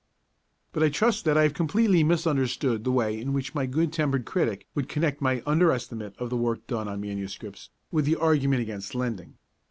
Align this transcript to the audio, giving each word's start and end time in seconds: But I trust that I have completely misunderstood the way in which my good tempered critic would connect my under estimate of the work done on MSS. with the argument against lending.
But 0.71 0.81
I 0.81 0.89
trust 0.89 1.25
that 1.25 1.37
I 1.37 1.43
have 1.43 1.53
completely 1.53 2.03
misunderstood 2.03 2.83
the 2.85 2.91
way 2.91 3.19
in 3.21 3.33
which 3.33 3.53
my 3.53 3.67
good 3.67 3.93
tempered 3.93 4.25
critic 4.25 4.65
would 4.73 4.89
connect 4.89 5.21
my 5.21 5.43
under 5.45 5.71
estimate 5.71 6.15
of 6.17 6.31
the 6.31 6.37
work 6.37 6.65
done 6.65 6.87
on 6.87 6.99
MSS. 7.01 7.69
with 7.91 8.05
the 8.05 8.15
argument 8.15 8.63
against 8.63 8.95
lending. 8.95 9.35